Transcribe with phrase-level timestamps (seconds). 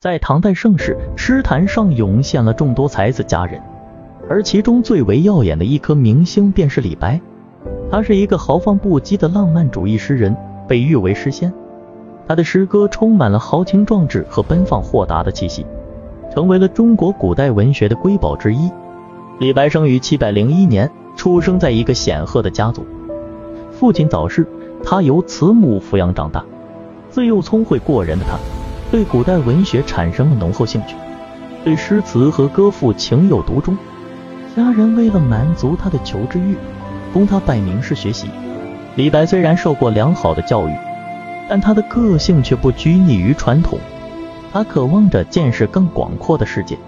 [0.00, 3.60] 在唐代盛世，诗坛上涌现了众多才子佳人，
[4.28, 7.20] 而其中最为耀眼的一颗明星便是李白。
[7.90, 10.36] 他是一个豪放不羁的浪漫主义诗人，
[10.68, 11.52] 被誉为诗仙。
[12.28, 15.66] 他的诗歌充满了豪情壮志和奔放豁达的气息，
[16.32, 18.70] 成为了中国古代文学的瑰宝之一。
[19.40, 22.86] 李白生于七百零一年，出生在一个显赫的家族，
[23.72, 24.46] 父亲早逝，
[24.84, 26.44] 他由慈母抚养长大。
[27.10, 28.38] 自幼聪慧过人的他，
[28.90, 30.96] 对古代文学产生了浓厚兴趣，
[31.62, 33.76] 对诗词和歌赋情有独钟。
[34.56, 36.56] 家人为了满足他的求知欲，
[37.12, 38.28] 供他拜名师学习。
[38.96, 40.72] 李白虽然受过良好的教育，
[41.50, 43.78] 但他的个性却不拘泥于传统，
[44.52, 46.78] 他渴望着见识更广阔的世界。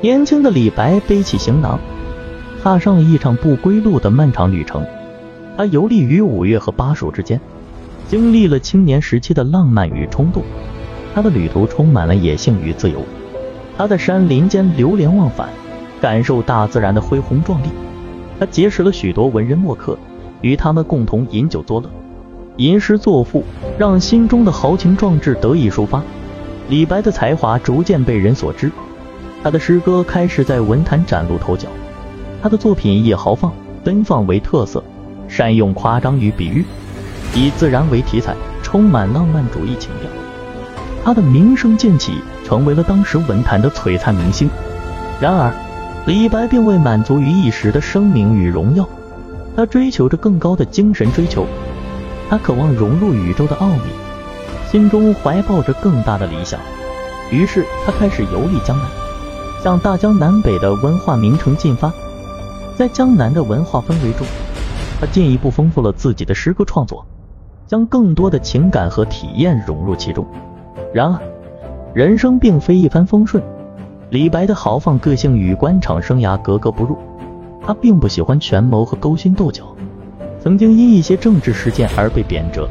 [0.00, 1.76] 年轻的李白背起行囊，
[2.62, 4.86] 踏上了一场不归路的漫长旅程。
[5.56, 7.40] 他游历于五岳和巴蜀之间。
[8.08, 10.42] 经历了青年时期的浪漫与冲动，
[11.14, 13.02] 他的旅途充满了野性与自由。
[13.76, 15.48] 他在山林间流连忘返，
[16.00, 17.66] 感受大自然的恢宏壮丽。
[18.38, 19.96] 他结识了许多文人墨客，
[20.40, 21.88] 与他们共同饮酒作乐，
[22.56, 23.44] 吟诗作赋，
[23.78, 26.02] 让心中的豪情壮志得以抒发。
[26.68, 28.70] 李白的才华逐渐被人所知，
[29.42, 31.68] 他的诗歌开始在文坛崭露头角。
[32.42, 33.52] 他的作品以豪放
[33.84, 34.82] 奔放为特色，
[35.28, 36.64] 善用夸张与比喻。
[37.34, 40.21] 以自然为题材，充满浪漫主义情调。
[41.04, 42.14] 他的名声渐起，
[42.44, 44.48] 成为了当时文坛的璀璨明星。
[45.20, 45.52] 然而，
[46.06, 48.88] 李白并未满足于一时的声名与荣耀，
[49.56, 51.46] 他追求着更高的精神追求。
[52.30, 53.82] 他渴望融入宇宙的奥秘，
[54.70, 56.58] 心中怀抱着更大的理想。
[57.30, 58.86] 于是，他开始游历江南，
[59.62, 61.92] 向大江南北的文化名城进发。
[62.76, 64.26] 在江南的文化氛围中，
[65.00, 67.04] 他进一步丰富了自己的诗歌创作。
[67.64, 70.26] 将更多的情感和体验融入其中。
[70.92, 71.18] 然而，
[71.94, 73.42] 人生并非一帆风顺。
[74.10, 76.98] 李白的豪放个性与官场生涯格格不入。
[77.64, 79.64] 他并不喜欢权谋和勾心斗角，
[80.40, 82.66] 曾经因一些政治事件而被贬谪，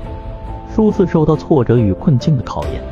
[0.75, 2.83] 数次受到挫折与困境的考验。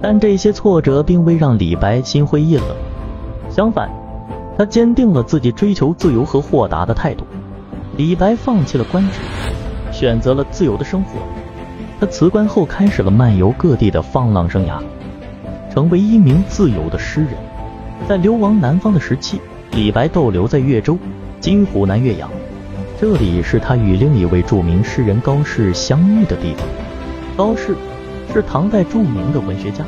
[0.00, 2.64] 但这些挫折并未让李白心灰意冷，
[3.50, 3.90] 相反，
[4.56, 7.24] 他坚定了自己追求自由和豁达的态度。
[7.96, 9.20] 李白放弃了官职，
[9.92, 11.10] 选择了自由的生活。
[12.04, 14.78] 他辞官后，开始了漫游各地的放浪生涯，
[15.72, 17.30] 成为一名自由的诗人。
[18.06, 20.98] 在流亡南方的时期，李白逗留在岳州
[21.40, 22.28] （今湖南岳阳），
[23.00, 26.66] 这里是他与另一位著名诗人高适相遇的地方。
[27.38, 27.74] 高适
[28.34, 29.82] 是唐代著名的文学家，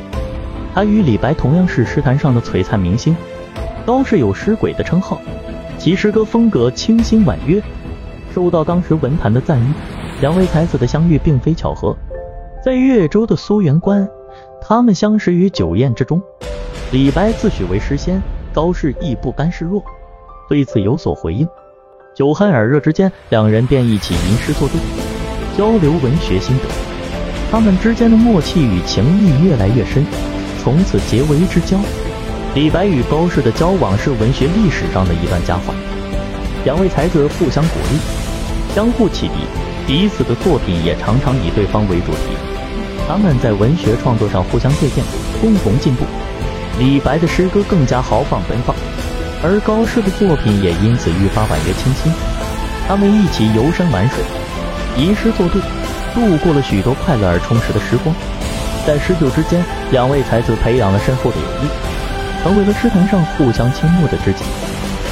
[0.75, 3.15] 他与李白同样是诗坛上的璀璨明星。
[3.84, 5.21] 高适有“诗鬼”的称号，
[5.77, 7.60] 其诗歌风格清新婉约，
[8.34, 9.66] 受到当时文坛的赞誉。
[10.22, 11.94] 两位才子的相遇并非巧合，
[12.66, 14.09] 在越州的苏园关，
[14.60, 16.21] 他们相识于酒宴之中。
[16.91, 18.21] 李白自诩为诗仙，
[18.53, 19.81] 高适亦不甘示弱，
[20.49, 21.47] 对此有所回应。
[22.12, 24.81] 酒酣耳热之间，两人便一起吟诗作对，
[25.56, 26.65] 交流文学心得。
[27.53, 30.04] 他们之间的默契与情谊越来越深，
[30.60, 31.78] 从此结为之交。
[32.56, 35.72] 李白与高适的交往是文学历史上的一段佳话。
[36.65, 39.34] 两位才子互相鼓励，相互启迪。
[39.87, 42.34] 彼此的作品也常常以对方为主题，
[43.08, 45.04] 他们在文学创作上互相借鉴，
[45.40, 46.04] 共同进步。
[46.78, 48.74] 李白的诗歌更加豪放奔放，
[49.42, 52.12] 而高适的作品也因此愈发婉约清新。
[52.88, 54.18] 他们一起游山玩水，
[54.98, 55.62] 吟诗作对，
[56.14, 58.14] 度过了许多快乐而充实的时光。
[58.84, 61.70] 在诗酒之间，两位才子培养了深厚的友谊，
[62.42, 64.42] 成为了诗坛上互相倾慕的知己。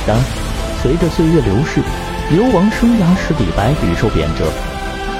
[0.07, 0.23] 然而，
[0.83, 1.81] 随着岁月流逝，
[2.31, 4.51] 流亡生涯使李白屡受贬谪，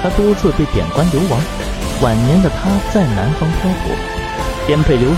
[0.03, 1.39] 他多次被贬官流亡。
[2.01, 3.95] 晚年的他在南方漂泊，
[4.67, 5.15] 颠沛流离。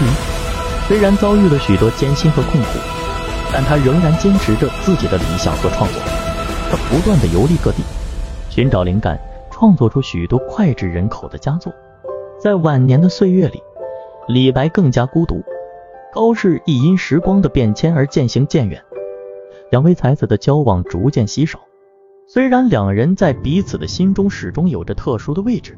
[0.87, 2.77] 虽然遭遇了许多艰辛和困苦，
[3.51, 5.99] 但他仍然坚持着自己的理想和创作。
[6.69, 7.81] 他不断的游历各地，
[8.49, 11.73] 寻找灵感，创作出许多脍炙人口的佳作。
[12.39, 13.59] 在晚年的岁月里，
[14.27, 15.43] 李白更加孤独，
[16.13, 18.79] 高适亦因时光的变迁而渐行渐远。
[19.71, 21.59] 两位才子的交往逐渐稀少。
[22.27, 25.77] 虽然两人在彼此的心中始终有着特殊的位置，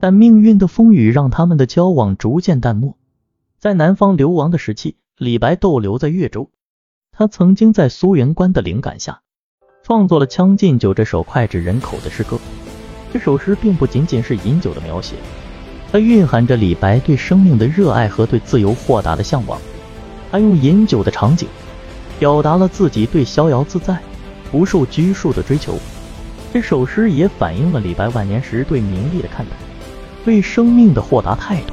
[0.00, 2.96] 但命运的风雨让他们的交往逐渐淡漠。
[3.58, 6.50] 在南方流亡的时期，李白逗留在越州，
[7.12, 9.22] 他曾经在苏园关的灵感下，
[9.82, 12.38] 创作了《将进酒》这首脍炙人口的诗歌。
[13.12, 15.16] 这首诗并不仅仅是饮酒的描写，
[15.90, 19.60] 它蕴含着李白对生命的热爱和对自由豁达的向往。
[20.30, 21.48] 他用饮酒的场景，
[22.18, 23.98] 表达了自己对逍遥自在。
[24.50, 25.74] 不受拘束的追求，
[26.54, 29.52] 这首诗也反映了李白晚年时对名利的看待，
[30.24, 31.72] 对生命的豁达态度。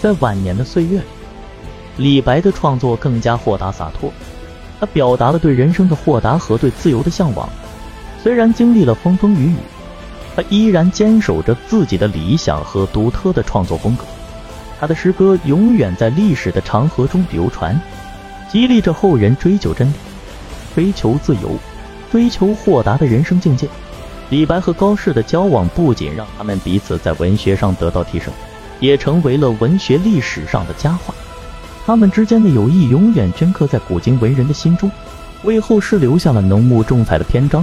[0.00, 1.04] 在晚年的岁月里，
[1.96, 4.12] 李白的创作更加豁达洒脱，
[4.80, 7.48] 他表达了对人生的豁达和对自由的向往。
[8.22, 9.56] 虽然经历了风风雨雨，
[10.34, 14.04] 他依然坚守着自己的理想和独特的创作风格。
[14.80, 17.80] 他的诗歌永远在历史的长河中流传，
[18.50, 19.94] 激励着后人追求真理、
[20.74, 21.56] 追求自由、
[22.10, 23.68] 追求豁达的人生境界。
[24.32, 28.32] 李白和高适的交往不仅让他们彼此在文学上得到提升，
[28.80, 31.12] 也成为了文学历史上的佳话。
[31.84, 34.90] 他们之间的友谊永远镌刻在古今文人的心中，
[35.42, 37.62] 为后世留下了浓墨重彩的篇章。